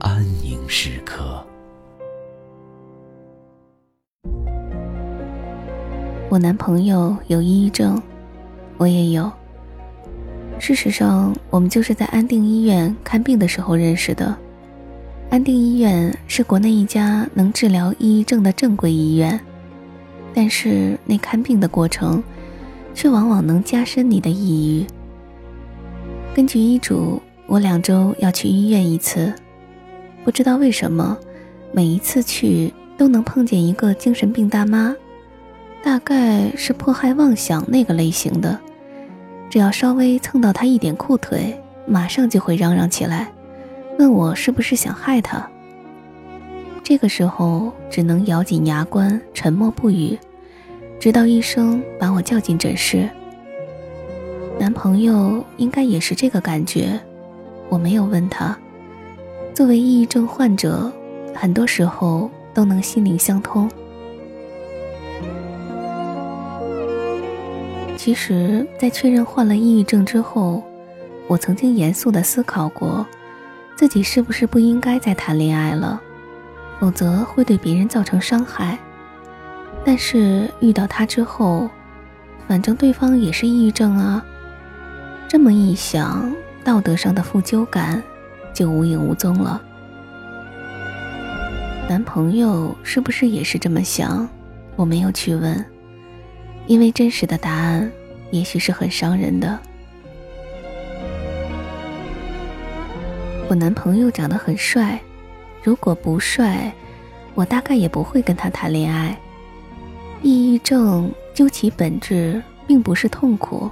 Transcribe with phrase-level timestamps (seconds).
[0.00, 1.44] 安宁时刻。
[6.28, 8.00] 我男朋友有抑郁症，
[8.76, 9.30] 我也有。
[10.60, 14.36] 事实上，我们就是在安定医院看病的时候认识的。
[15.30, 19.38] 安定医院是国内一家能治疗抑郁症的正规医院，
[20.32, 22.22] 但是那看病的过程，
[22.94, 24.86] 却往往能加深你的抑郁。
[26.34, 29.32] 根据医嘱，我两周要去医院一次。
[30.24, 31.16] 不知道为什么，
[31.72, 34.94] 每一次去都能碰见一个精神病大妈，
[35.82, 38.58] 大概是迫害妄想那个类型的。
[39.48, 43.32] 只要稍微蹭到她一点裤腿，马上就会嚷嚷起来，
[43.98, 45.48] 问我是不是想害她。
[46.82, 50.18] 这个时候只能咬紧牙关，沉默不语，
[51.00, 53.08] 直到医生把我叫进诊室。
[54.58, 57.00] 男朋友应该也是这个感觉，
[57.68, 58.58] 我没有问他。
[59.58, 60.88] 作为抑郁症患者，
[61.34, 63.68] 很多时候都能心灵相通。
[67.96, 70.62] 其实，在确认患了抑郁症之后，
[71.26, 73.04] 我曾经严肃的思考过，
[73.74, 76.00] 自己是不是不应该再谈恋爱了，
[76.78, 78.78] 否则会对别人造成伤害。
[79.84, 81.68] 但是遇到他之后，
[82.46, 84.24] 反正对方也是抑郁症啊，
[85.26, 88.00] 这么一想，道德上的负疚感。
[88.52, 89.62] 就无影无踪了。
[91.88, 94.28] 男朋友是不是也是这么想？
[94.76, 95.64] 我没有去问，
[96.66, 97.90] 因为真实的答案
[98.30, 99.58] 也许是很伤人的。
[103.48, 105.00] 我男朋友长得很帅，
[105.62, 106.72] 如果不帅，
[107.34, 109.18] 我大概也不会跟他谈恋爱。
[110.22, 113.70] 抑郁症究其本质，并不是痛苦，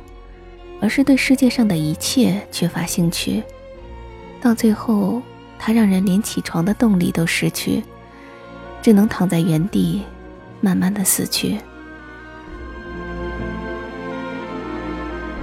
[0.80, 3.42] 而是对世界上的一切缺乏兴趣。
[4.40, 5.20] 到最后，
[5.58, 7.82] 他让人连起床的动力都失去，
[8.80, 10.02] 只能躺在原地，
[10.60, 11.58] 慢慢的死去。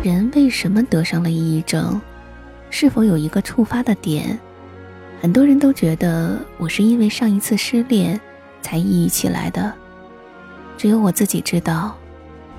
[0.01, 1.99] 人为什么得上了抑郁症？
[2.69, 4.39] 是否有一个触发的点？
[5.21, 8.19] 很多人都觉得我是因为上一次失恋
[8.61, 9.73] 才抑郁起来的，
[10.77, 11.95] 只有我自己知道，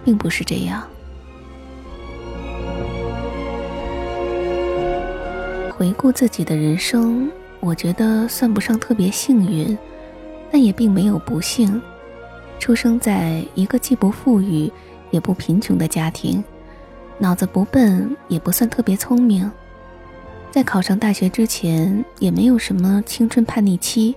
[0.05, 0.83] 并不是这样。
[5.85, 7.31] 回顾自己的人生，
[7.61, 9.77] 我觉得算不上特别幸运，
[10.51, 11.79] 但也并没有不幸。
[12.59, 14.73] 出生在一个既不富裕
[15.11, 16.43] 也不贫穷的家庭，
[17.19, 19.51] 脑子不笨，也不算特别聪明。
[20.51, 24.15] 在考上大学之前，也没有什么青春叛逆期。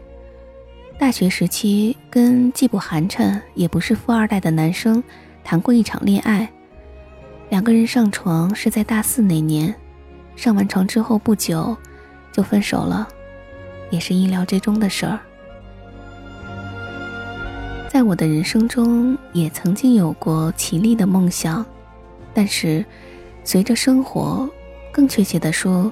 [0.97, 5.03] 大学时期，跟既不寒碜也不是富二代的男生
[5.43, 6.49] 谈过一场恋爱，
[7.49, 9.75] 两个人上床是在大四那年。
[10.37, 11.75] 上完床之后不久，
[12.31, 13.07] 就分手了，
[13.89, 15.19] 也是意料之中的事儿。
[17.89, 21.65] 在我的人生中，也曾经有过绮丽的梦想，
[22.35, 22.85] 但是
[23.43, 24.47] 随着生活，
[24.91, 25.91] 更确切的说，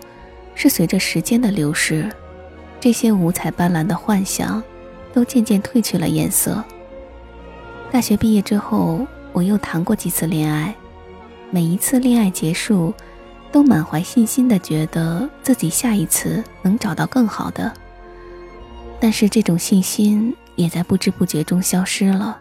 [0.53, 2.07] 是随着时间的流逝，
[2.79, 4.61] 这些五彩斑斓的幻想，
[5.11, 6.63] 都渐渐褪去了颜色。
[7.91, 10.75] 大学毕业之后，我又谈过几次恋爱，
[11.49, 12.93] 每一次恋爱结束。
[13.55, 17.71] 都满怀信心的觉得自己下一次能找到更好的，
[18.99, 22.37] 但是这种信心也在不知不觉中消失了。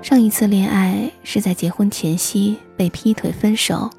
[0.00, 3.90] 上一次恋爱是在结婚前夕被劈腿分手，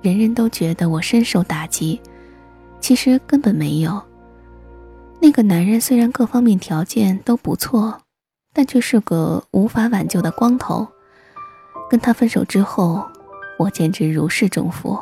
[0.00, 2.00] 人人都觉得我深受打击，
[2.80, 4.02] 其实根本没有。
[5.20, 8.00] 那个男人虽然各方面条件都不错，
[8.54, 10.88] 但却是个无法挽救的光头。
[11.90, 13.06] 跟他分手之后，
[13.58, 14.98] 我简直如释重负。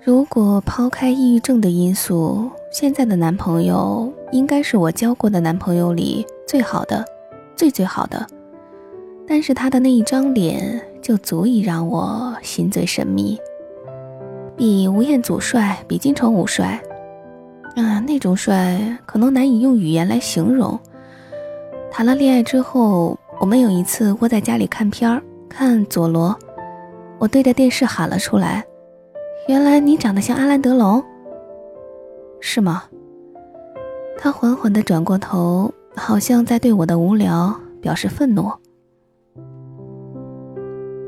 [0.00, 7.04] 如果抛开抑郁症的因素，现在的男朋友应该是我交过的男朋友里最好的，
[7.56, 8.26] 最最好的。
[9.26, 13.36] 但是他的那一张脸就足以让我心醉神迷，
[14.56, 16.80] 比吴彦祖帅，比金城武帅。
[17.76, 20.78] 啊，那种帅可能难以用语言来形容。
[21.90, 26.36] 谈了恋爱之后，我们有一次窝在家里看片儿，看佐罗，
[27.18, 28.64] 我对着电视喊了出来
[29.48, 31.02] ：“原来你长得像阿兰德龙，
[32.38, 32.84] 是吗？”
[34.20, 38.52] 他缓缓地转过头，好像在对我的无聊表示愤怒。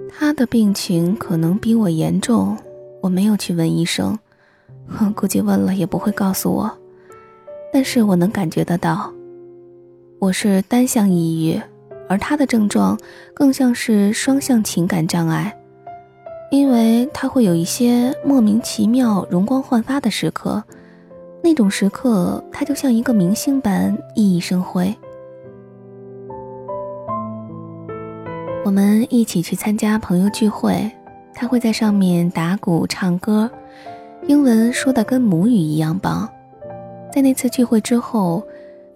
[0.08, 2.56] 他的病情可能比我严重，
[3.02, 4.18] 我没有去问医生，
[4.86, 6.70] 哼，估计问了也不会告诉我。
[7.70, 9.12] 但是我能感觉得到，
[10.18, 11.60] 我是单向抑郁，
[12.08, 12.98] 而他的症状
[13.34, 15.54] 更像是双向情感障碍，
[16.50, 20.62] 因为他会有一些莫名其妙容光焕发的时刻，
[21.42, 24.94] 那种时刻他就像一个明星般熠熠生辉。
[28.64, 30.90] 我们一起去参加朋友聚会，
[31.32, 33.48] 他会在上面打鼓唱歌，
[34.26, 36.28] 英文说的跟母语一样棒。
[37.12, 38.42] 在那次聚会之后，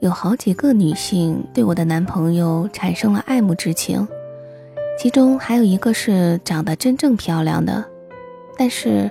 [0.01, 4.07] 有好几个女性对我的男朋友产生了爱慕之情，
[4.99, 7.85] 其中还有一个是长得真正漂亮的。
[8.57, 9.11] 但是，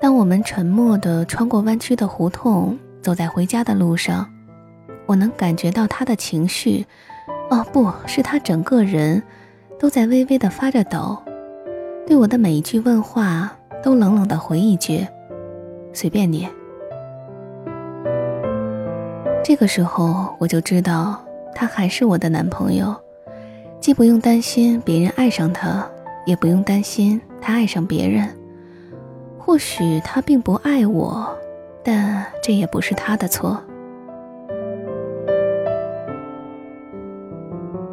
[0.00, 4.28] 当我们沉默地穿过弯曲的胡同，走在回家的路上，
[5.06, 6.86] 我能感觉到他的情绪，
[7.50, 9.22] 哦，不是他整个人。
[9.78, 11.16] 都在微微的发着抖，
[12.06, 13.50] 对我的每一句问话
[13.82, 15.06] 都冷冷的回一句
[15.90, 16.46] ：“随便你。”
[19.42, 21.18] 这个时候我就知道
[21.54, 22.94] 他还是我的男朋友，
[23.80, 25.88] 既不用担心别人爱上他，
[26.26, 28.28] 也不用担心他爱上别人。
[29.38, 31.34] 或许他并不爱我，
[31.82, 33.58] 但这也不是他的错。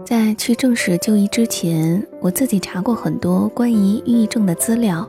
[0.05, 5.07] 在去正式就医之前，我自己查过很多关于抑郁症的资料。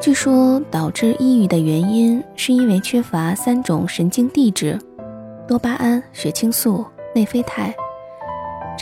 [0.00, 4.78] 据说导致抑郁的原因是因为缺乏三种神经递质：
[5.46, 6.84] 多巴胺、血清素、
[7.14, 7.74] 内啡肽。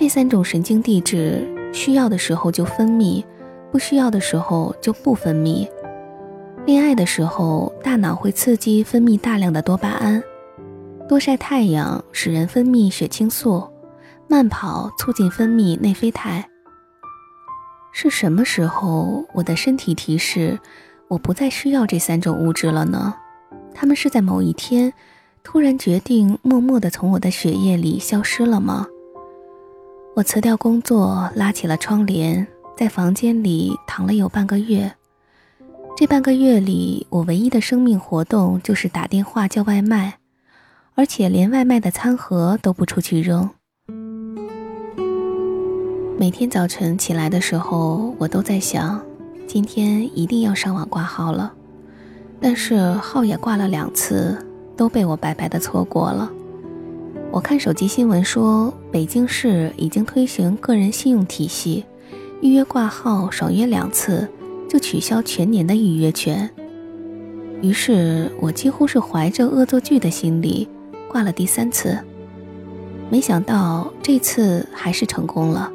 [0.00, 3.22] 这三种神经递质需要的时候就分泌，
[3.70, 5.68] 不需要的时候就不分泌。
[6.64, 10.22] 恋爱的时候，大脑会刺激分泌大量的多巴胺；
[11.06, 13.62] 多晒太阳使人分泌血清素。
[14.26, 16.48] 慢跑促进分泌内啡肽。
[17.92, 20.58] 是什么时候我的身体提示
[21.08, 23.14] 我不再需要这三种物质了呢？
[23.74, 24.94] 他们是在某一天
[25.42, 28.86] 突然决定默默地从我的血液里消失了吗？
[30.20, 32.46] 我辞掉工作，拉起了窗帘，
[32.76, 34.92] 在房间里躺了有半个月。
[35.96, 40.18] 这半个月里，我唯一的生命活动就是打电话叫外卖，
[40.94, 43.48] 而且连外卖的餐盒都不出去扔。
[46.18, 49.00] 每天早晨起来的时候，我都在想，
[49.46, 51.50] 今天一定要上网挂号了。
[52.42, 54.36] 但是号也挂了两次，
[54.76, 56.30] 都被我白白的错过了。
[57.32, 61.84] 我看手机新闻说，北京市已经推行个人信用体系，
[62.42, 64.28] 预约挂号少约两次
[64.68, 66.50] 就取消全年的预约权。
[67.62, 70.68] 于是我几乎是怀着恶作剧的心理
[71.08, 71.96] 挂了第三次，
[73.08, 75.70] 没想到这次还是成功了。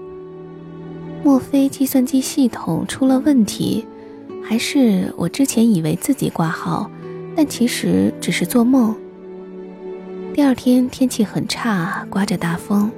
[1.24, 3.86] 莫非计算机系统出了问题，
[4.44, 6.92] 还是我之前以为自己挂号，
[7.34, 8.94] 但其实只是做梦？
[10.36, 12.92] 第二天天气很差，刮着大风，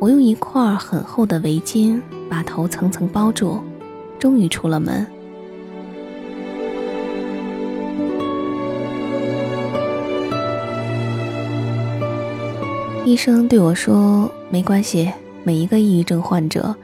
[0.00, 3.60] 我用一块很厚的围巾把头层层包住，
[4.18, 5.06] 终于出了门。
[13.04, 15.12] 医生对我说：“没关系，
[15.44, 16.74] 每一个抑郁症患者。”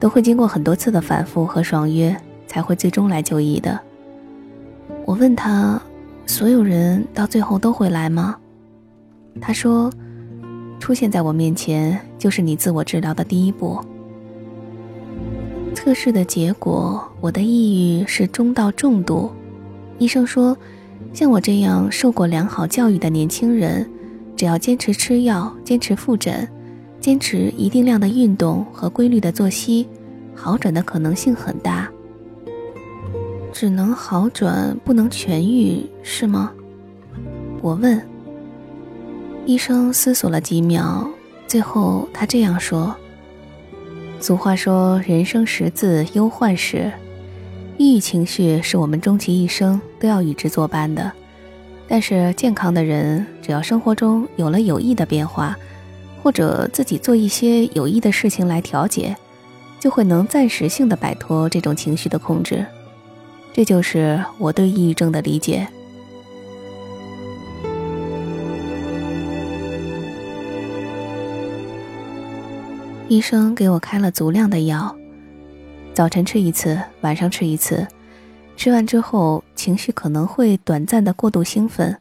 [0.00, 2.16] 都会经过很多次的反复和爽约，
[2.48, 3.78] 才会最终来就医的。
[5.04, 5.80] 我问他，
[6.26, 8.34] 所有人到最后都会来吗？
[9.40, 9.90] 他说，
[10.78, 13.80] 出现在我面前就是你自我治疗的第一步。
[15.74, 19.30] 测试的结果，我的抑郁是中到重度。
[19.98, 20.56] 医生说，
[21.12, 23.88] 像我这样受过良好教育的年轻人，
[24.36, 26.48] 只要坚持吃药，坚持复诊。
[27.00, 29.86] 坚持一定量的运动和规律的作息，
[30.34, 31.88] 好转的可能性很大。
[33.52, 36.52] 只能好转，不能痊愈，是吗？
[37.62, 38.02] 我问。
[39.48, 41.08] 医生思索了几秒，
[41.46, 42.94] 最后他这样说
[44.20, 46.92] ：“俗话说，人生十字忧患时。
[47.78, 51.10] 抑郁情绪是我们终其一生都要与之作伴的，
[51.88, 55.56] 但是健康的人，只要生活中有了有益的变化，
[56.22, 59.16] 或者自己做一些有益的事情来调节，
[59.80, 62.66] 就会能暂时性的摆脱这种情绪的控制。
[63.54, 65.66] 这就是我对抑郁症的理解。
[73.08, 74.94] 医生给我开了足量的药。
[75.94, 77.86] 早晨吃一次，晚上吃一次。
[78.54, 81.98] 吃完之后，情绪可能会短暂的过度兴奋，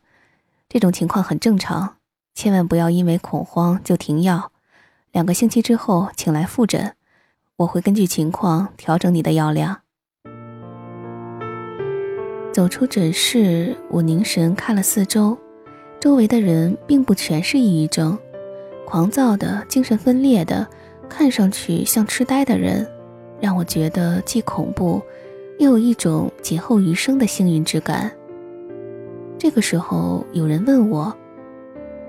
[0.68, 1.96] 这种情况很正常。
[2.36, 4.52] 千万不要因为恐慌就停药。
[5.14, 6.94] 两个星期之后，请来复诊，
[7.56, 9.80] 我会根据情况调整你的药量。
[12.52, 15.38] 走出诊室，我凝神看了四周，
[16.02, 18.18] 周围的人并不全是抑郁症，
[18.86, 20.68] 狂躁的、精神分裂的，
[21.10, 22.88] 看上去像痴呆的人。
[23.40, 25.00] 让我觉得既恐怖，
[25.60, 28.12] 又有一种劫后余生的幸运之感。
[29.38, 31.16] 这个时候，有人问我：“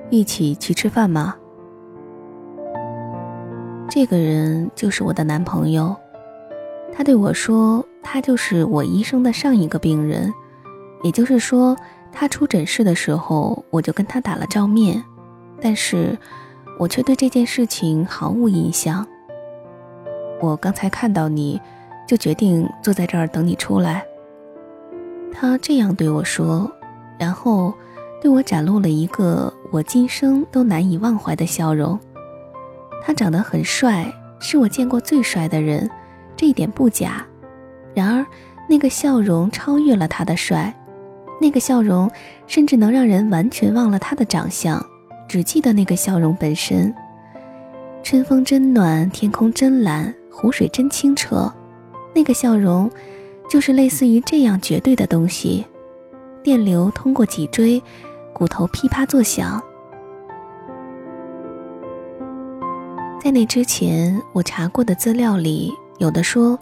[0.08, 1.36] 一起去吃饭吗？”
[3.90, 5.94] 这个人就是我的男朋友。
[6.94, 10.32] 他对我说：“他就是我医生的上一个病人，
[11.02, 11.76] 也就是说，
[12.10, 15.04] 他出诊室的时候，我就跟他打了照面，
[15.60, 16.18] 但是
[16.78, 19.06] 我却对这件事情毫无印象。”
[20.40, 21.60] 我刚才看到你，
[22.06, 24.04] 就决定坐在这儿等你出来。
[25.32, 26.70] 他这样对我说，
[27.18, 27.74] 然后
[28.20, 31.98] 对我展露了一个我今生都难以忘怀的笑容。
[33.04, 35.90] 他长得很帅，是我见过最帅的人，
[36.36, 37.26] 这一点不假。
[37.94, 38.24] 然而，
[38.68, 40.72] 那个笑容超越了他的帅，
[41.40, 42.10] 那个笑容
[42.46, 44.84] 甚至能让人完全忘了他的长相，
[45.28, 46.92] 只记得那个笑容本身。
[48.02, 50.12] 春风真暖，天空真蓝。
[50.30, 51.52] 湖水真清澈，
[52.14, 52.88] 那个笑容，
[53.50, 55.66] 就是类似于这样绝对的东西。
[56.44, 57.82] 电流通过脊椎，
[58.32, 59.60] 骨头噼啪作响。
[63.20, 66.56] 在那之前，我查过的资料里，有的说，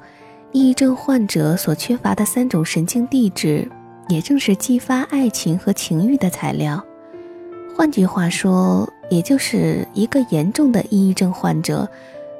[0.52, 3.70] 抑郁症患者所缺乏的三种神经递质，
[4.08, 6.82] 也正是激发爱情和情欲的材料。
[7.76, 11.86] 换句话说，也就是一个严重的抑郁症患者。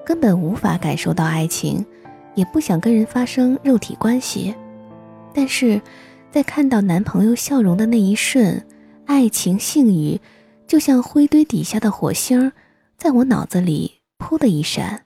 [0.03, 1.85] 根本无法感受到爱情，
[2.35, 4.55] 也不想跟人发生肉体关系，
[5.35, 5.79] 但是，
[6.31, 8.65] 在看到男朋友笑容的那一瞬，
[9.05, 10.19] 爱情性欲
[10.67, 12.51] 就像灰堆底下的火星，
[12.97, 15.03] 在我脑子里噗的一闪。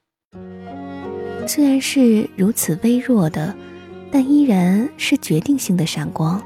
[1.49, 3.53] 虽然是如此微弱的，
[4.13, 6.41] 但依然是决定性的闪光。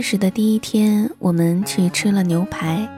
[0.00, 2.88] 认识的第一天，我们去吃了牛排，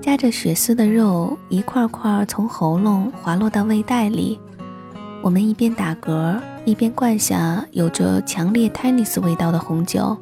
[0.00, 4.38] 夹着血丝的肉一块块从喉咙滑落到胃袋里。
[5.20, 10.16] 我们一边打嗝，一边灌下有着强烈 tennis 味道的红酒。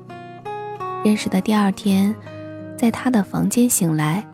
[1.04, 2.16] 认识的第二天，
[2.78, 4.26] 在他的房间醒来。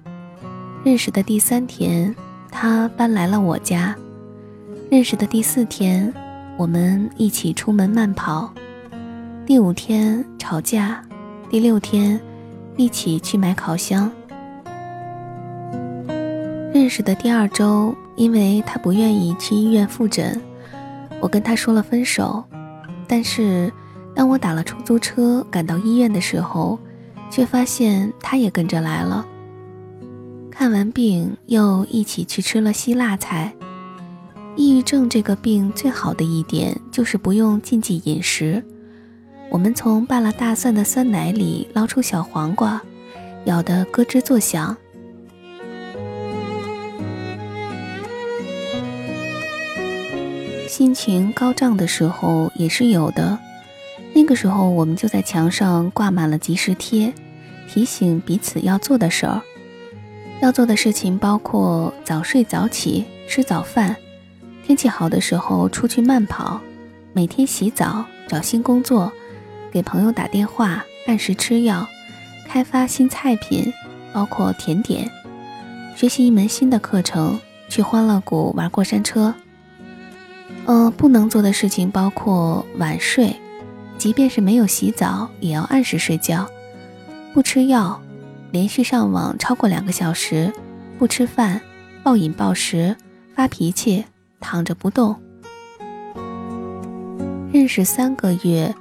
[0.84, 2.14] 认识的第三天，
[2.48, 3.92] 他搬来了我家。
[4.88, 6.14] 认识的第四天，
[6.56, 8.54] 我们一起出门慢跑。
[9.44, 11.02] 第五天吵架。
[11.52, 12.18] 第六天，
[12.78, 14.11] 一起去买烤箱。
[16.73, 20.40] 认识的第二周，因为他不愿意去医院复诊，
[21.21, 22.42] 我跟他说了分手。
[23.06, 23.71] 但是，
[24.14, 26.78] 当我打了出租车赶到医院的时候，
[27.30, 29.26] 却发现他也跟着来了。
[30.50, 33.52] 看完病，又一起去吃了希腊菜。
[34.56, 38.64] 抑郁症这个病最好的一点就是不用禁忌饮食。
[39.52, 42.80] 我们从拌了大蒜的酸奶里捞出小黄瓜，
[43.44, 44.75] 咬得咯吱作响。
[50.66, 53.38] 心情高涨的时候也是有的，
[54.14, 57.12] 那个时候我们就在墙上挂满了即时贴，
[57.68, 59.42] 提醒彼此要做的事儿。
[60.40, 63.94] 要做的事情包括早睡早起、吃早饭，
[64.64, 66.59] 天气好的时候出去慢跑，
[67.12, 69.12] 每天洗澡、找新工作。
[69.73, 71.88] 给朋友打电话，按时吃药，
[72.47, 73.73] 开发新菜品，
[74.12, 75.11] 包括甜点，
[75.97, 79.35] 学习一门新的课程，去欢乐谷玩过山车。
[80.67, 83.35] 呃，不能做的事情包括晚睡，
[83.97, 86.47] 即便是没有洗澡，也要按时睡觉，
[87.33, 87.99] 不吃药，
[88.50, 90.52] 连续上网超过两个小时，
[90.99, 91.62] 不吃饭，
[92.02, 92.95] 暴饮暴食，
[93.35, 94.05] 发脾气，
[94.38, 95.17] 躺着不动。
[97.50, 98.75] 认识三个月，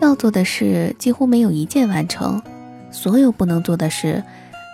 [0.00, 2.42] 要做的事几乎没有一件完成，
[2.90, 4.22] 所有不能做的事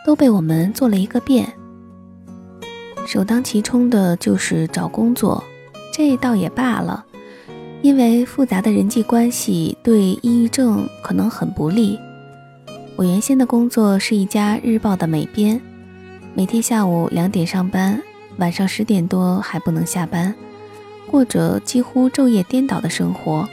[0.05, 1.53] 都被我们做了一个遍。
[3.07, 5.43] 首当其冲的就是找工作，
[5.93, 7.05] 这倒也罢了，
[7.83, 11.99] 因为复杂的人际关系对抑郁症可能很不利。
[12.97, 15.61] 我原先的工作是一家日报的美编，
[16.35, 18.00] 每天下午两点上班，
[18.37, 20.35] 晚上十点多还不能下班，
[21.11, 23.49] 过着几乎昼夜颠倒的生活。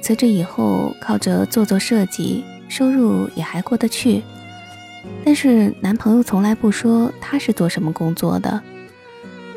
[0.00, 4.22] 辞职以后，靠着做做设计，收入也还过得去。
[5.24, 8.62] 但是男朋友从来不说他是做什么工作的，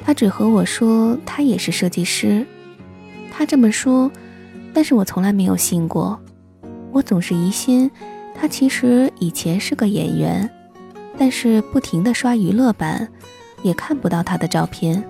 [0.03, 2.45] 他只和我说他也是设计师。
[3.31, 4.12] 他这么说，
[4.74, 6.19] 但是我从来没有信过。
[6.91, 7.89] 我总是疑心
[8.36, 10.50] 他其实以前是个演员，
[11.17, 13.07] 但是不停的刷娱乐版，
[13.63, 15.01] 也看不到他的照片。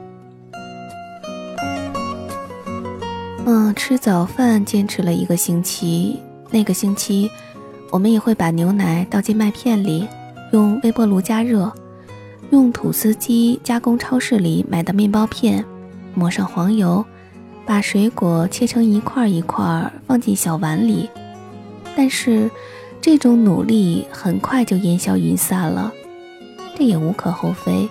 [3.54, 7.30] 嗯，吃早饭坚持了一个星期，那个星期
[7.90, 10.08] 我们也会把牛奶倒进麦片里。
[10.54, 11.70] 用微波炉加热，
[12.52, 15.66] 用吐司机加工超市里买的面包片，
[16.14, 17.04] 抹上黄油，
[17.66, 21.10] 把水果切成一块一块放进小碗里。
[21.94, 22.50] 但是，
[23.02, 25.92] 这种努力很快就烟消云散了。
[26.78, 27.90] 这也无可厚非，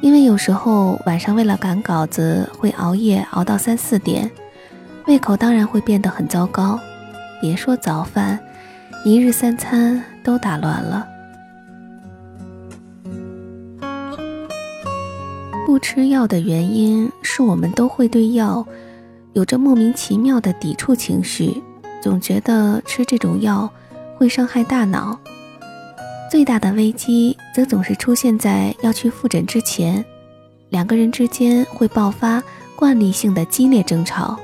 [0.00, 4.30] 因为有时候晚上为了赶稿子会熬夜熬到三四点，
[5.06, 6.78] 胃口当然会变得很糟糕。
[7.40, 8.38] 别说早饭，
[9.04, 11.06] 一日三餐都打乱了。
[15.64, 18.66] 不吃药的原因是我们都会对药
[19.34, 21.62] 有着莫名其妙的抵触情绪，
[22.02, 23.70] 总觉得吃这种药
[24.16, 25.18] 会伤害大脑。
[26.30, 30.04] 最大的危机则总是出现在要去复诊之前，
[30.70, 32.42] 两个人之间会爆发
[32.74, 34.38] 惯例性的激烈争吵。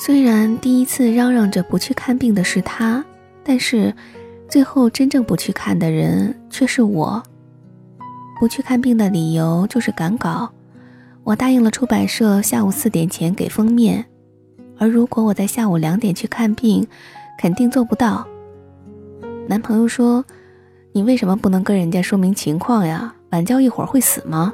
[0.00, 3.04] 虽然第一次嚷嚷着不去看病的是他，
[3.42, 3.92] 但是
[4.48, 7.22] 最后真正不去看的人却是我。
[8.40, 10.48] 不去看病的理由就是赶稿，
[11.24, 14.04] 我答应了出版社下午四点前给封面，
[14.78, 16.86] 而如果我在下午两点去看病，
[17.36, 18.26] 肯定做不到。
[19.48, 20.24] 男朋友说
[20.92, 23.12] ：“你为什么不能跟人家说明情况呀？
[23.30, 24.52] 晚交一会儿会死吗？”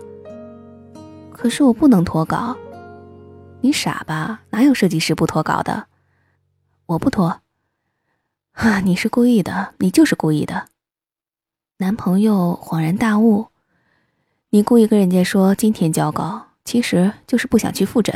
[1.30, 2.56] 可是我不能脱稿。
[3.64, 4.42] 你傻吧？
[4.50, 5.86] 哪有设计师不脱稿的？
[6.84, 7.40] 我不脱。
[8.52, 10.66] 啊，你是故意的，你就是故意的。
[11.78, 13.46] 男朋友恍然大悟。
[14.50, 18.14] 你故意跟人家说今天交稿，其实就是不想去复诊。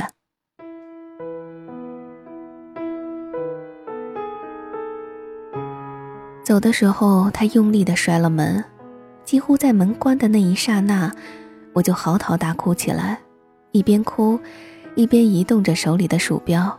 [6.44, 8.62] 走的时候，他用力的摔了门，
[9.24, 11.10] 几乎在门关的那一刹那，
[11.72, 13.18] 我就嚎啕大哭起来，
[13.72, 14.38] 一边哭，
[14.98, 16.76] 一边移动着手里的鼠标。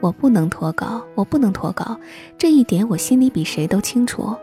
[0.00, 1.98] 我不能脱稿，我不能脱稿，
[2.36, 4.36] 这一点我心里比谁都清楚。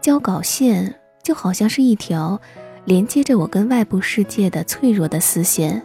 [0.00, 2.40] 交稿线就好像是一条。
[2.84, 5.80] 连接着我跟外部世界的脆弱的丝线，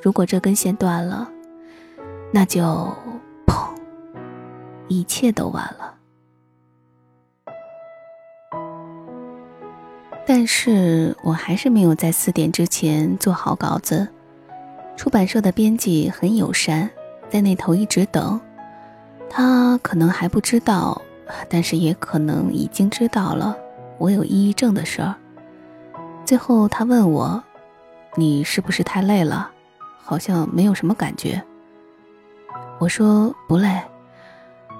[0.00, 1.28] 如果这根线断了，
[2.32, 2.62] 那就
[3.44, 3.74] 砰，
[4.86, 5.94] 一切都完了。
[10.24, 14.08] 但是我还是没有在四点之前做好稿子。
[14.96, 16.88] 出版社的编辑很友善，
[17.28, 18.40] 在那头一直等。
[19.28, 21.00] 他可能还不知道，
[21.48, 23.56] 但是也可能已经知道了
[23.98, 25.14] 我有抑郁症的事儿。
[26.24, 27.42] 最后，他问我
[28.14, 29.50] ：“你是不是太累了？
[30.02, 31.42] 好像没有什么感觉。”
[32.78, 33.80] 我说：“不累，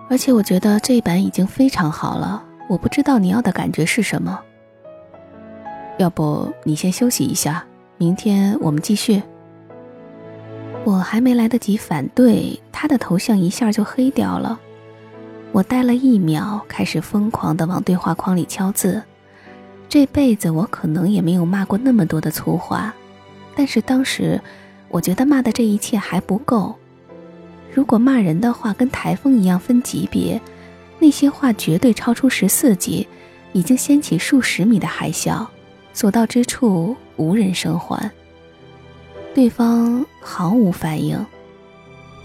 [0.09, 2.45] 而且我觉得这一版已经非常好了。
[2.69, 4.39] 我不知道你要的感觉是什么。
[5.99, 7.65] 要不你先休息一下，
[7.97, 9.23] 明天我们继续。”
[10.85, 14.59] 我还没来得及反对，他的头像一下就黑掉了。
[15.53, 19.01] 我呆了一秒，开始疯狂地往对话框里敲字。
[19.89, 22.93] 这辈子我可能也没有骂过那么多的粗话，
[23.55, 24.41] 但是当时
[24.89, 26.75] 我觉得骂的这一切还不够。
[27.73, 30.41] 如果骂人的话跟台风一样分级别，
[30.99, 33.07] 那些话绝对超出十四级，
[33.53, 35.47] 已经掀起数十米的海啸，
[35.93, 38.11] 所到之处无人生还。
[39.35, 41.27] 对方毫无反应，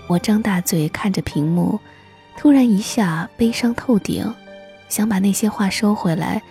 [0.08, 1.80] 我张大嘴看着屏幕，
[2.38, 4.34] 突然一下悲伤透顶，
[4.90, 6.42] 想把那些话收回来。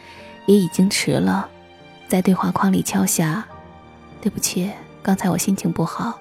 [0.46, 1.50] 也已经迟了，
[2.06, 3.44] 在对话框里敲下
[4.22, 4.70] “对不起，
[5.02, 6.20] 刚才我心情不好”，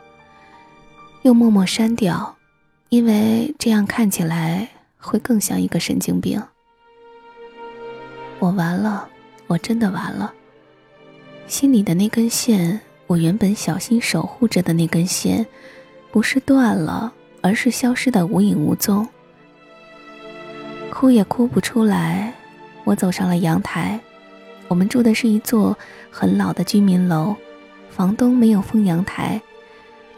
[1.21, 2.35] 又默默删掉，
[2.89, 4.67] 因为这样看起来
[4.97, 6.41] 会更像一个神经病。
[8.39, 9.07] 我完了，
[9.45, 10.33] 我真的完了。
[11.45, 15.45] 心里的那根线我原本小心守护着的那根线，
[16.11, 19.07] 不是断了，而是消失的无影无踪。
[20.89, 22.33] 哭也哭不出来，
[22.83, 23.99] 我走上了阳台。
[24.67, 25.77] 我们住的是一座
[26.09, 27.35] 很老的居民楼，
[27.91, 29.39] 房东没有封阳台。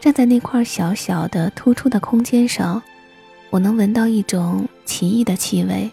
[0.00, 2.80] 站在那块小小的突出的空间上，
[3.50, 5.90] 我能闻到一种奇异的气味，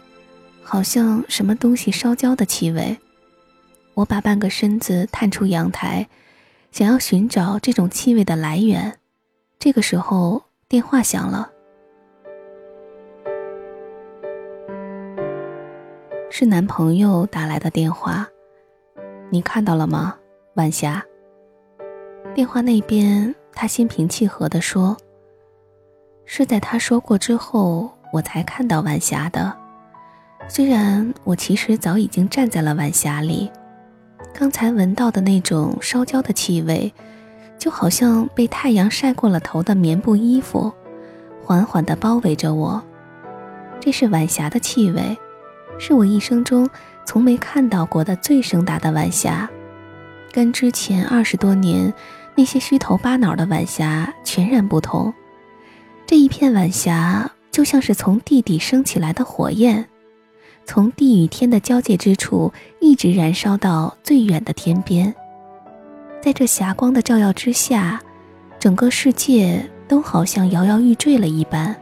[0.63, 2.95] 好像什么东西烧焦的气味。
[3.95, 6.08] 我把半个身子探出阳台。
[6.75, 8.99] 想要寻找这种气味的来源，
[9.57, 11.49] 这个时候电话响了，
[16.29, 18.27] 是男朋友打来的电话。
[19.29, 20.17] 你看到了吗，
[20.55, 21.01] 晚霞？
[22.33, 24.97] 电话那边他心平气和地说
[26.27, 29.57] ：“是在他说过之后，我才看到晚霞的。
[30.49, 33.49] 虽然我其实早已经站在了晚霞里。”
[34.38, 36.93] 刚才闻到的那种烧焦的气味，
[37.58, 40.74] 就好像被太阳晒过了头的棉布衣服，
[41.41, 42.84] 缓缓地包围着我。
[43.80, 45.17] 这是晚霞的气味，
[45.80, 46.69] 是我一生中
[47.06, 49.50] 从没看到过的最盛大的晚霞，
[50.34, 51.93] 跟之前二十多年
[52.36, 55.13] 那些虚头巴脑的晚霞全然不同。
[56.06, 59.88] 这一片晚霞就像是从地底升起来的火焰。
[60.65, 65.13] 从地与天的交界之处，一直燃烧到最远的天边。
[66.21, 68.01] 在这霞光的照耀之下，
[68.60, 71.75] 整个世界都好像摇摇欲坠了一般。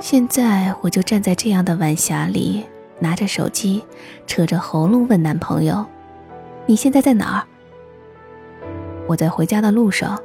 [0.00, 2.64] 现在我就站在这样的晚霞里，
[3.00, 3.82] 拿着手机，
[4.28, 5.84] 扯着喉咙问男朋友
[6.66, 7.42] ：“你现在在哪儿？”
[9.08, 10.16] 我在回家的路上。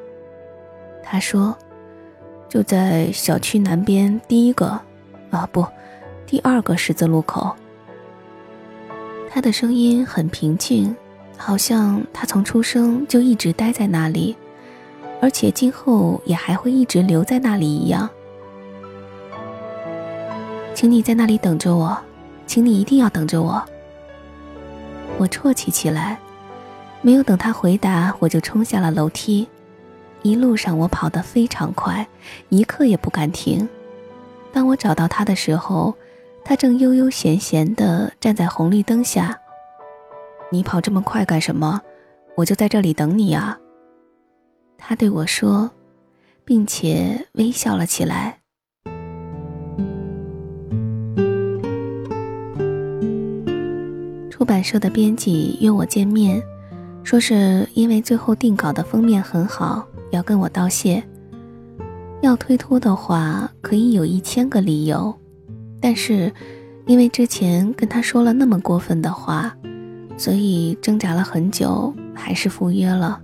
[1.02, 1.58] 他说
[2.48, 4.80] ：“就在小区南边第一个。”
[5.38, 5.66] 啊不，
[6.26, 7.56] 第二个十字路口。
[9.30, 10.96] 他的声音很平静，
[11.38, 14.36] 好像他从出生就一直待在那里，
[15.22, 18.08] 而且今后也还会一直留在那里一样。
[20.76, 21.98] 请你在那里等着我，
[22.46, 23.64] 请你一定要等着我。
[25.18, 26.20] 我啜泣起来，
[27.02, 29.48] 没有等他回答，我就冲下了楼梯。
[30.22, 32.08] 一路上我跑得非常快，
[32.50, 33.68] 一刻也不敢停。
[34.54, 35.96] 当我找到他的时候，
[36.46, 39.38] 他正悠悠闲闲地站在红绿灯下。
[40.52, 41.82] 你跑这么快干什么？
[42.36, 43.58] 我就在这里等你啊。
[44.78, 45.72] 他对我说，
[46.46, 48.38] 并且微笑了起来。
[54.30, 56.44] 出版社的编辑约我见面，
[57.04, 61.04] 说是因为最后定稿的封面很好，要跟我道谢。
[62.24, 65.14] 要推脱的话，可以有一千个理由，
[65.82, 66.32] 但是
[66.86, 69.54] 因为之前跟他说了那么过分的话，
[70.16, 73.22] 所以挣扎了很久，还是赴约了。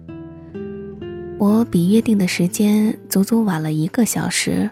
[1.37, 4.69] 我比约定的时间足足晚了一个小时，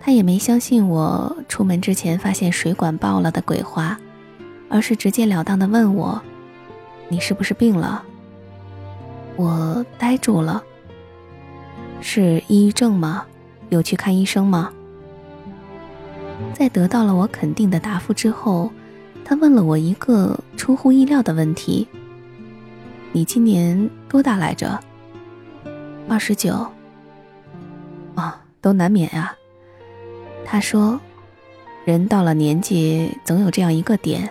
[0.00, 4.00] 他也没相信我出门之前发现水管爆了的鬼话，
[4.70, 6.18] 而是直截了当的问我
[7.10, 8.02] ：“你是不是病了？”
[9.36, 10.62] 我呆住了，
[12.00, 13.26] 是抑郁症吗？
[13.70, 14.72] 有去看医生吗？
[16.54, 18.70] 在得到了我肯定的答复之后，
[19.24, 21.86] 他问了我一个出乎意料的问题
[23.12, 24.78] ：“你今年多大来着
[26.08, 26.66] ？”“二十九。
[28.16, 29.34] ”“啊，都难免呀。”
[30.44, 31.00] 他说
[31.84, 34.28] ：“人到了年纪，总有这样一个点，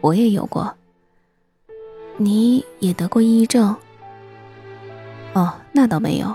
[0.00, 0.74] 我也有过。
[2.16, 3.74] 你也得过抑郁症
[5.32, 6.34] ？”“哦，那倒没有。”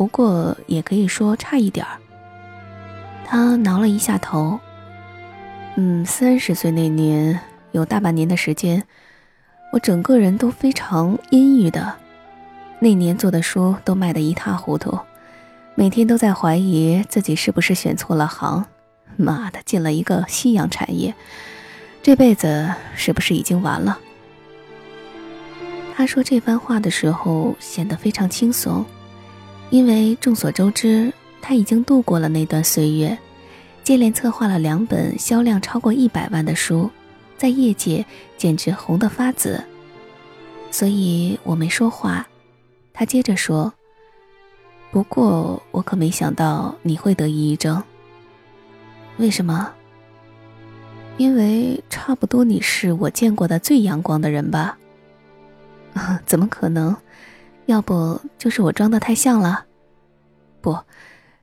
[0.00, 1.98] 不过也可以说差一点儿。
[3.26, 4.58] 他挠了一下头。
[5.76, 7.38] 嗯，三十岁那年
[7.72, 8.82] 有大半年的时间，
[9.74, 11.96] 我整个人都非常阴郁的。
[12.78, 14.98] 那年做的书都卖得一塌糊涂，
[15.74, 18.64] 每天都在怀疑自己是不是选错了行。
[19.18, 21.14] 妈的，进了一个夕阳产业，
[22.02, 23.98] 这辈子是不是已经完了？
[25.94, 28.82] 他说这番话的时候显得非常轻松。
[29.70, 33.16] 因为众所周知，他已经度过了那段岁月，
[33.84, 36.90] 接连策划了两本销量超过一百万的书，
[37.38, 38.04] 在业界
[38.36, 39.62] 简直红得发紫。
[40.72, 42.26] 所以我没说话。
[42.92, 43.72] 他接着说
[44.90, 47.82] ：“不过我可没想到你会得抑郁症。
[49.18, 49.72] 为什么？
[51.16, 54.76] 因为差不多你是我见过的最阳光的人吧？
[56.26, 56.94] 怎么可能？”
[57.70, 59.66] 要不就是我装的太像了，
[60.60, 60.76] 不，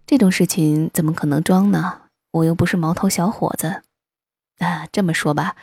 [0.05, 2.01] 这种事情怎么可能装呢？
[2.31, 3.81] 我又不是毛头小伙子。
[4.59, 5.55] 啊，这么说吧，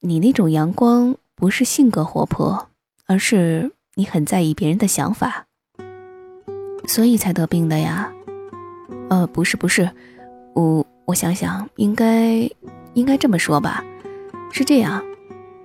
[0.00, 2.68] 你那种阳光不是性格活泼，
[3.06, 5.46] 而是你很在意别人的想法，
[6.86, 8.12] 所以才得病的呀。
[9.08, 9.90] 呃，不是不是，
[10.52, 12.50] 我我想想，应该
[12.92, 13.82] 应该这么说吧，
[14.52, 15.02] 是这样，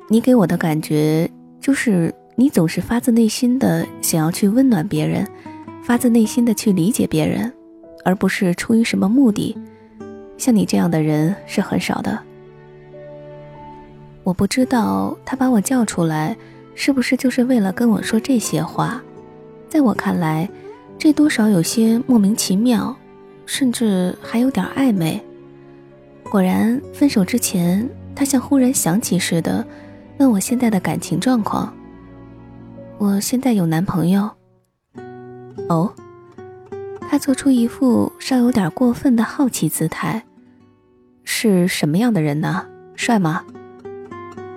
[0.07, 5.27] 你给我的感觉就是你总是发自内心的想要去温暖别人，
[5.83, 7.53] 发自内心的去理解别人，
[8.03, 9.55] 而不是出于什么目的。
[10.39, 12.17] 像你这样的人是很少的。
[14.23, 16.35] 我不知道他把我叫出来，
[16.73, 18.99] 是不是就是为了跟我说这些话？
[19.69, 20.49] 在我看来，
[20.97, 22.97] 这多少有些莫名其妙。
[23.45, 25.21] 甚至还有点暧昧。
[26.31, 29.63] 果然，分手之前，他像忽然想起似的，
[30.17, 31.71] 问我现在的感情状况。
[33.01, 34.29] 我现在有男朋友。
[35.69, 35.91] 哦，
[37.09, 40.23] 他做出一副稍有点过分的好奇姿态。
[41.23, 42.63] 是什么样的人呢？
[42.95, 43.43] 帅吗？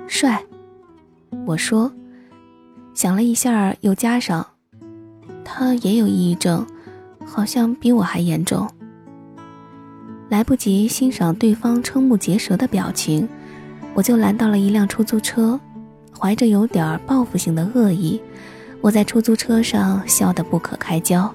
[0.07, 0.45] 帅。
[1.47, 1.91] 我说，
[2.93, 4.47] 想了一下，又加上，
[5.43, 6.67] 他也有抑郁症，
[7.25, 8.69] 好像比我还严重。
[10.29, 13.27] 来不及欣赏对方瞠目结舌的表情，
[13.95, 15.59] 我就拦到了一辆出租车，
[16.15, 18.21] 怀着有点报复性的恶意，
[18.85, 21.35] 我在出租车上笑得不可开交。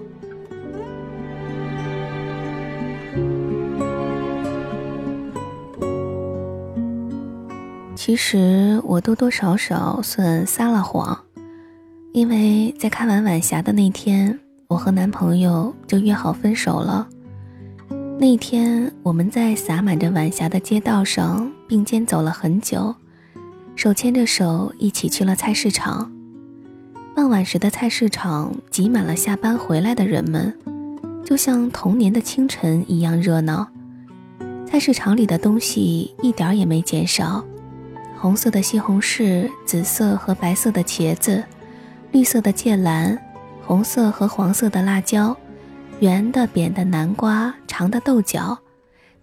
[7.95, 11.19] 其实我多多少少算撒了谎，
[12.13, 17.09] 因为在看完晚霞的那天，我和男朋友就约好分手了。
[18.19, 22.93] 那天，我们在洒满着晚霞的街道上并肩走了很久，
[23.75, 26.11] 手牵着手一起去了菜市场。
[27.15, 30.55] 傍晚时的菜市场挤满了下班回来的人们，
[31.25, 33.67] 就像童年的清晨一样热闹。
[34.65, 37.43] 菜市场里的东西一点也没减少：
[38.17, 41.43] 红色的西红柿、紫色和白色的茄子、
[42.11, 43.19] 绿色的芥蓝、
[43.65, 45.35] 红色和黄色的辣椒。
[45.99, 48.57] 圆的、扁的南瓜，长的豆角，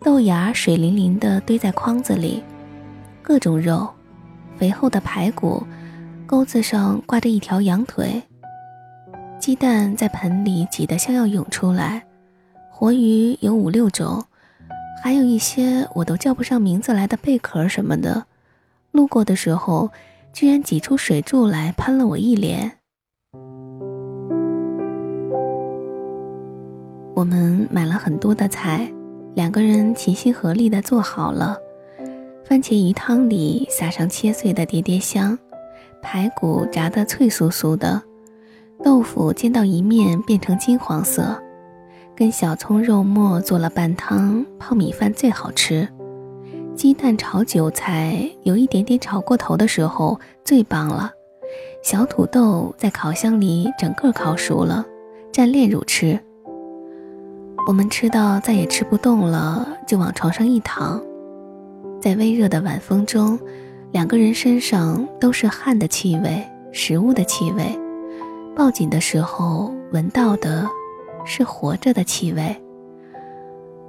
[0.01, 2.43] 豆芽水灵灵的堆在筐子里，
[3.23, 3.89] 各种肉，
[4.59, 5.67] 肥厚的排骨，
[6.27, 8.21] 钩子上挂着一条羊腿，
[9.39, 12.05] 鸡蛋在盆里挤得像要涌出来，
[12.69, 14.25] 活鱼有五六种，
[15.01, 18.27] 还有一些我都叫不上名字来的贝壳什么的，
[18.91, 19.91] 路过的时候，
[20.33, 22.73] 居然挤出水柱来喷了我一脸。
[27.15, 28.93] 我们买了很多的菜，
[29.37, 31.57] 两个人齐心合力地做好了。
[32.45, 35.37] 番茄鱼汤里撒上切碎的叠叠香，
[36.07, 38.01] 排骨炸得脆酥酥的，
[38.85, 41.37] 豆腐煎到一面变成金黄色，
[42.15, 45.89] 跟小葱肉末做了拌汤，泡米饭最好吃。
[46.77, 51.11] 鸡蛋炒韭菜有一点点炒过头的时候最棒了。
[51.83, 54.87] 小土豆在烤箱里整个烤熟了，
[55.33, 56.17] 蘸炼乳吃。
[57.67, 61.03] 我们吃到再也吃不动了，就往床上一躺，
[62.01, 63.37] 在微热的晚风中，
[63.97, 67.65] 两个人身上都是汗的气味、食物的气味，
[68.55, 70.69] 抱紧的时候闻到的
[71.25, 72.55] 是活着的气味。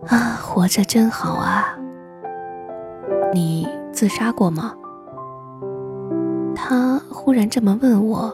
[0.07, 1.77] 啊，活着真好啊！
[3.33, 4.73] 你自杀过吗？
[6.55, 8.33] 他忽然这么问我。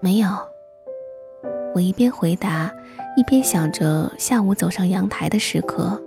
[0.00, 0.28] 没有。
[1.74, 2.70] 我一边回答。
[3.16, 5.98] 一边想着下午走上阳台的时刻，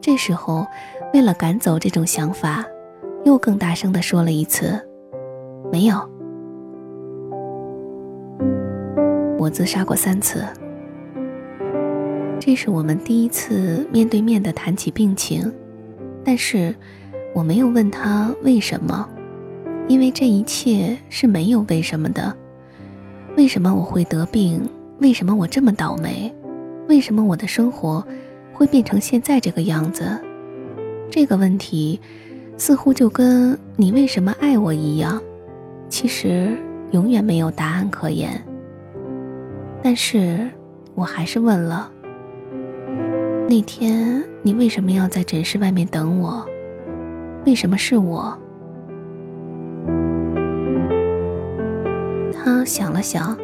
[0.00, 0.64] 这时候，
[1.12, 2.64] 为了赶走这种想法，
[3.28, 4.80] 又更大声地说了一次
[5.70, 5.96] ：“没有，
[9.38, 10.42] 我自杀过三次。”
[12.40, 15.52] 这是我们第一次面对面的谈起病情，
[16.24, 16.74] 但是
[17.34, 19.06] 我没有问他为什么，
[19.88, 22.34] 因为这一切是没有为什么的。
[23.36, 24.66] 为什么我会得病？
[25.00, 26.34] 为什么我这么倒霉？
[26.88, 28.02] 为什么我的生活
[28.54, 30.18] 会变成现在这个样子？
[31.10, 32.00] 这个问题
[32.58, 35.22] 似乎就跟你为什么爱我一样，
[35.88, 36.54] 其实
[36.90, 38.30] 永远没有答案可言。
[39.80, 40.50] 但是
[40.96, 41.88] 我还是问了：
[43.48, 46.44] 那天你为什么要在诊室外面等我？
[47.46, 48.36] 为什么是我？
[52.34, 53.38] 他想了想。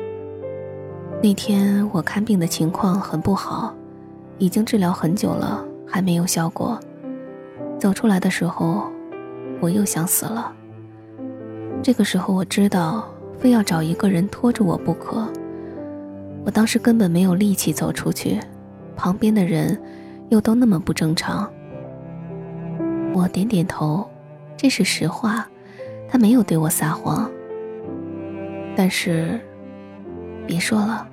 [1.23, 3.73] 那天我看病的情况很不好，
[4.39, 6.79] 已经治疗很久了，还没有效果。
[7.79, 8.91] 走出来的时候，
[9.61, 10.53] 我又想死了。
[11.83, 15.27] 这个时候我知道，非要找一个人拖着我不可。
[16.45, 18.39] 我当时根本没有力气走出去，
[18.97, 19.81] 旁边的人
[20.29, 21.51] 又都那么不正常。
[23.15, 24.09] 我点点头，
[24.57, 25.47] 这是实话，
[26.09, 27.31] 他没有对我撒谎。
[28.77, 29.41] 但是，
[30.47, 31.07] 别说了。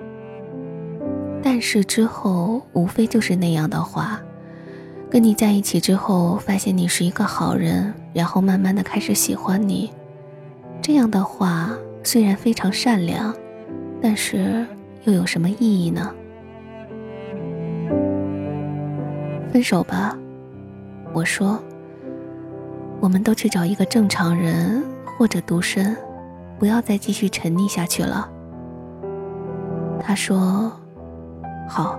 [1.42, 4.20] 但是之后无非就是那样的话，
[5.10, 9.90] 跟你在一起之后，发现你是一个好人，然后慢慢的开始喜欢你。
[10.80, 11.70] 这样的话
[12.02, 13.34] 虽然非常善良，
[14.00, 14.66] 但是
[15.04, 16.12] 又有什么意义呢？
[19.52, 20.16] 分手吧，
[21.12, 21.62] 我说。
[23.00, 24.82] 我们都去找一个正常人，
[25.18, 25.96] 或者独身，
[26.58, 28.30] 不要再继续沉溺下去了。
[30.00, 30.72] 他说。
[31.68, 31.98] 好，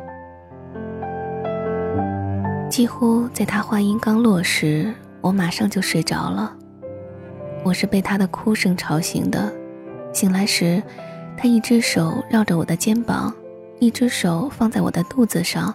[2.70, 6.54] 几乎在他话音刚落时，我马上就睡着了。
[7.64, 9.52] 我是被他的哭声吵醒的。
[10.12, 10.84] 醒来时，
[11.38, 13.34] 他一只手绕着我的肩膀，
[13.80, 15.74] 一只手放在我的肚子上，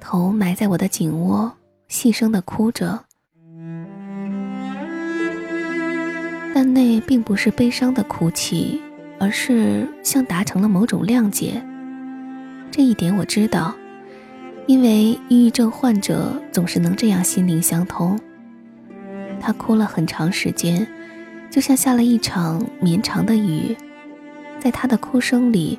[0.00, 1.52] 头埋在我的颈窝，
[1.86, 2.98] 细声的哭着。
[6.54, 8.80] 但那并不是悲伤的哭泣，
[9.20, 11.62] 而是像达成了某种谅解。
[12.70, 13.74] 这一点我知道，
[14.66, 18.18] 因为抑郁症患者总是能这样心灵相通。
[19.44, 20.86] 他哭了很长时间，
[21.50, 23.76] 就像下了一场绵长的雨，
[24.60, 25.76] 在他的哭声里，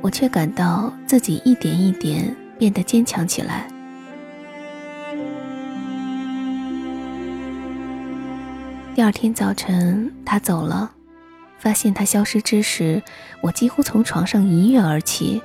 [0.00, 3.68] 我却感到自己一点一点变得坚强起来。
[8.94, 10.90] 第二天早晨，他走了，
[11.58, 13.02] 发现他消失之时，
[13.42, 15.42] 我几乎从床上一跃而起。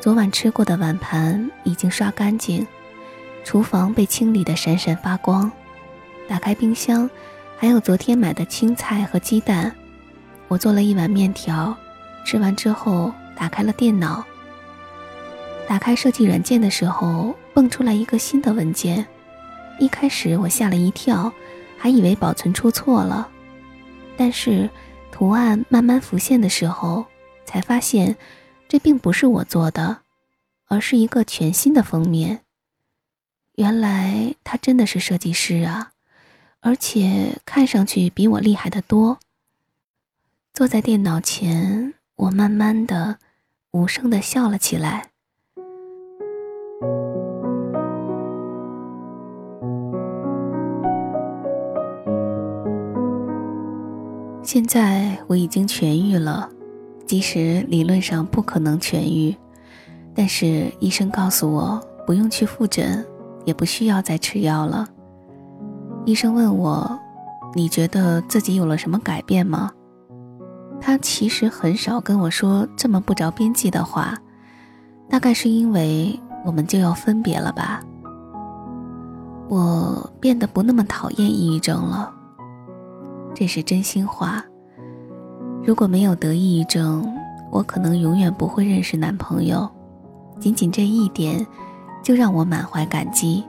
[0.00, 2.66] 昨晚吃过的碗盘已经刷干净，
[3.44, 5.52] 厨房被清理得闪闪发光。
[6.28, 7.08] 打开冰箱，
[7.56, 9.74] 还有昨天买的青菜和鸡蛋。
[10.48, 11.76] 我做了一碗面条，
[12.24, 14.24] 吃完之后打开了电脑。
[15.68, 19.06] 打开设计软件的时候，蹦出来一个新的文件。
[19.78, 21.32] 一开始我吓了一跳，
[21.78, 23.28] 还以为保存出错了。
[24.16, 24.68] 但是
[25.10, 27.06] 图案慢慢浮现的时候，
[27.44, 28.16] 才发现。
[28.68, 29.98] 这并不是我做的，
[30.66, 32.40] 而是一个全新的封面。
[33.56, 35.91] 原来他真的是设计师啊，
[36.64, 39.18] 而且看上去比我厉害的多。
[40.54, 43.18] 坐在电脑前，我慢慢的、
[43.72, 45.08] 无声的笑了起来。
[54.44, 56.48] 现在我已经痊愈了。
[57.04, 59.34] 即使理论上不可能痊愈，
[60.14, 63.04] 但是医生告诉我不用去复诊，
[63.44, 64.88] 也不需要再吃药了。
[66.04, 66.98] 医生问我
[67.54, 69.70] ：“你觉得自己有了什么改变吗？”
[70.80, 74.18] 他其实很少跟我说这么不着边际的话，
[75.08, 77.80] 大概是因为我们就要分别了吧。
[79.48, 82.12] 我变得不那么讨厌抑郁症了，
[83.32, 84.44] 这是真心话。
[85.62, 87.06] 如果没有得抑郁症，
[87.52, 89.70] 我可能永远不会认识男朋友。
[90.40, 91.46] 仅仅这一点，
[92.02, 93.44] 就让我满怀感激。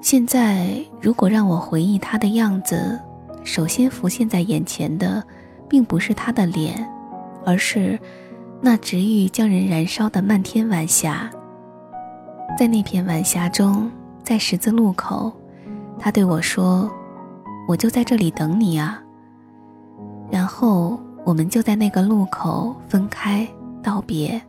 [0.00, 2.98] 现在，如果让我回忆他的样子，
[3.42, 5.22] 首先浮现在眼前的，
[5.68, 6.88] 并不是他的脸，
[7.44, 7.98] 而是
[8.60, 11.28] 那直欲将人燃烧的漫天晚霞。
[12.56, 13.90] 在那片晚霞中，
[14.22, 15.32] 在十字路口，
[15.98, 16.90] 他对我说
[17.68, 19.02] ：“我就在这里等你啊。”
[20.30, 23.46] 然后我们就在那个路口分开
[23.82, 24.40] 道别。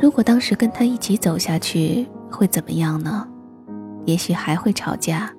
[0.00, 3.26] 如果当时跟他一起走下去，会怎么样呢？
[4.04, 5.32] 也许还会吵架，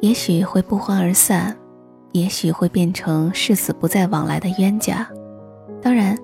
[0.00, 1.56] 也许会不欢而散，
[2.12, 5.08] 也许会变成誓死不再往来的冤家。
[5.82, 6.16] 当然，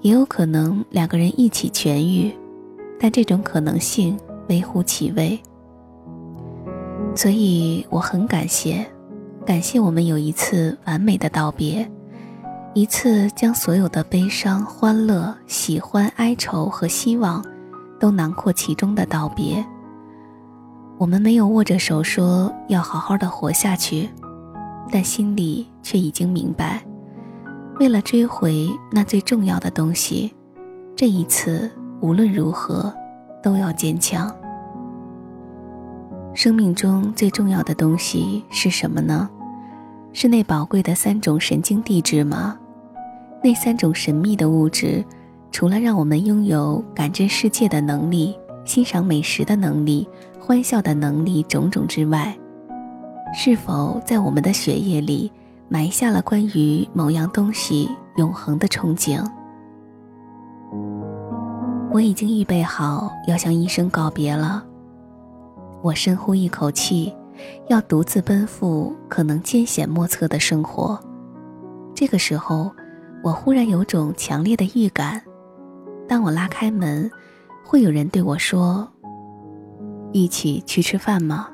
[0.00, 2.32] 也有可能两个人一起痊愈，
[2.98, 5.38] 但这种可能性微乎其微。
[7.14, 8.86] 所以我很感谢。
[9.44, 11.90] 感谢我们有一次完美的道别，
[12.74, 17.44] 一次将所有的悲伤、欢乐、喜欢、哀愁和希望，
[17.98, 19.64] 都囊括其中的道别。
[21.02, 24.08] 我们没有握着手说要好好的活下去，
[24.88, 26.80] 但心里却已经明白，
[27.80, 30.32] 为了追回那最重要的东西，
[30.94, 31.68] 这一次
[32.00, 32.94] 无论如何
[33.42, 34.32] 都要坚强。
[36.34, 39.28] 生命中最重要的东西是什么呢？
[40.12, 42.56] 是那宝贵的三种神经递质吗？
[43.42, 45.04] 那三种神秘的物质，
[45.50, 50.08] 除了让我们拥有感知世界的能力、欣赏美食的能力、
[50.44, 52.36] 欢笑的能力种种之外，
[53.32, 55.30] 是否在我们的血液里
[55.68, 59.24] 埋下了关于某样东西永恒的憧憬？
[61.92, 64.64] 我已经预备好要向医生告别了。
[65.80, 67.14] 我深呼一口气，
[67.68, 70.98] 要独自奔赴可能艰险莫测的生活。
[71.94, 72.68] 这个时候，
[73.22, 75.22] 我忽然有种强烈的预感，
[76.08, 77.08] 当我拉开门，
[77.64, 78.88] 会有人对我说
[80.12, 81.48] ：“一起去吃饭吗？”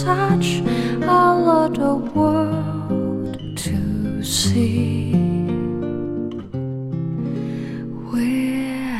[0.00, 0.62] Such
[1.02, 5.12] a lot of world to see.
[8.10, 8.96] We're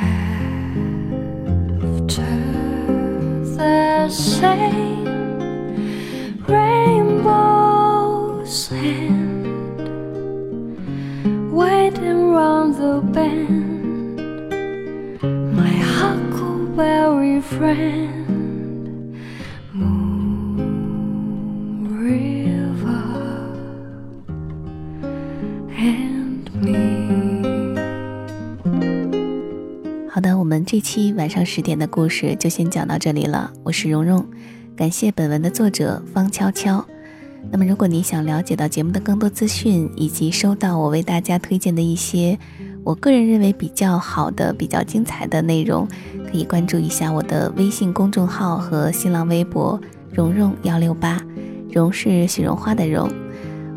[1.80, 2.32] after
[3.56, 5.06] the same
[6.46, 7.80] rainbows
[12.72, 14.16] the bend.
[15.56, 17.99] My huckleberry friend.
[30.70, 33.52] 这期晚上十点的故事就先讲到这里了。
[33.64, 34.24] 我是蓉蓉，
[34.76, 36.86] 感谢本文的作者方悄悄。
[37.50, 42.38] 那么，如果你想了解到节目的更多资讯，以及收到我为大家推荐的一些
[42.84, 45.88] 我个人认为比较好的、比较精彩的内容，
[46.30, 49.76] 可以关注一下我的微信公众号和新浪微博
[50.14, 51.20] “蓉蓉幺六八”，
[51.74, 53.10] 蓉是许荣花的蓉。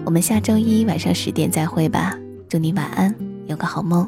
[0.06, 2.16] 我们下周一晚上十点再会吧，
[2.48, 3.16] 祝你晚安，
[3.48, 4.08] 有个好梦。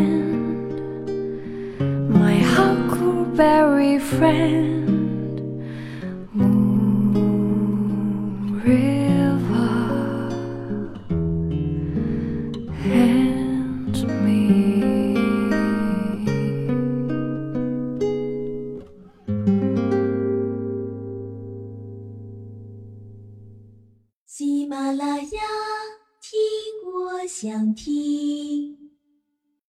[3.33, 4.80] very friend.